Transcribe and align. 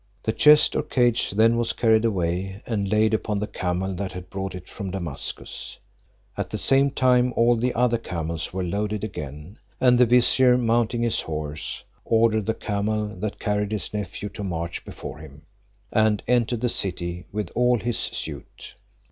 The 0.23 0.31
chest 0.33 0.75
or 0.75 0.81
cage 0.81 1.29
then 1.29 1.57
was 1.57 1.73
carried 1.73 2.05
away 2.05 2.63
and 2.65 2.89
laid 2.89 3.13
upon 3.13 3.37
the 3.37 3.45
camel 3.45 3.93
that 3.93 4.13
had 4.13 4.31
brought 4.31 4.55
it 4.55 4.67
from 4.67 4.89
Damascus: 4.89 5.77
at 6.35 6.49
the 6.49 6.57
same 6.57 6.89
time 6.89 7.31
all 7.35 7.55
the 7.55 7.71
other 7.75 7.99
camels 7.99 8.51
were 8.51 8.63
loaded 8.63 9.03
again; 9.03 9.59
and 9.79 9.99
the 9.99 10.07
vizier 10.07 10.57
mounting 10.57 11.03
his 11.03 11.21
horse, 11.21 11.83
ordered 12.03 12.47
the 12.47 12.55
camel 12.55 13.09
that 13.17 13.37
carried 13.39 13.71
his 13.71 13.93
nephew 13.93 14.29
to 14.29 14.43
march 14.43 14.83
before 14.85 15.19
him, 15.19 15.43
and 15.91 16.23
entered 16.27 16.61
the 16.61 16.67
city 16.69 17.27
with 17.31 17.51
all 17.53 17.77
his 17.77 17.99
suit. 17.99 18.73